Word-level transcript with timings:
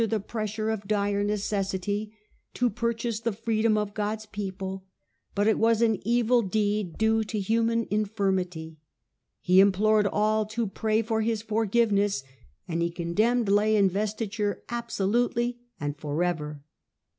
TOmpact 0.01 0.09
*^® 0.23 0.27
pressure 0.27 0.69
of 0.71 0.87
dire 0.87 1.23
necessity, 1.23 2.11
to 2.55 2.71
purchase 2.71 3.19
the 3.19 3.29
with 3.29 3.37
Henry 3.45 3.45
freedom 3.45 3.77
of 3.77 3.93
God's 3.93 4.25
people, 4.25 4.83
but 5.35 5.45
it 5.47 5.59
was 5.59 5.83
an 5.83 5.99
evil 6.03 6.41
deed 6.41 6.97
due 6.97 7.23
to 7.25 7.39
human 7.39 7.85
infirmity; 7.91 8.79
he 9.41 9.59
implored 9.59 10.07
all 10.07 10.47
to 10.47 10.65
pray 10.65 11.03
for 11.03 11.21
his 11.21 11.43
forgiveness, 11.43 12.23
and 12.67 12.81
he 12.81 12.89
condemned 12.89 13.47
lay 13.47 13.75
investiture 13.75 14.63
absolutely 14.69 15.59
and 15.79 15.95
for 15.99 16.23
ever.' 16.23 16.63